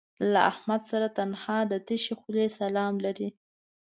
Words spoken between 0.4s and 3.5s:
احمد سره تنها د تشې خولې سلام لرم